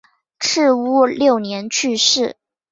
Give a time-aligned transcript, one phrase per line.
[0.39, 2.35] 赤乌六年去世。